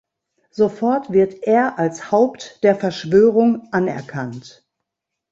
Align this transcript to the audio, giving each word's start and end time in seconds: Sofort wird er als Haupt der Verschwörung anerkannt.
Sofort 0.49 1.11
wird 1.13 1.43
er 1.43 1.77
als 1.77 2.09
Haupt 2.09 2.63
der 2.63 2.75
Verschwörung 2.75 3.71
anerkannt. 3.71 4.65